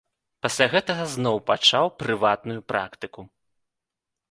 [0.45, 3.21] Пасля гэтага зноў пачаў прыватную практыку.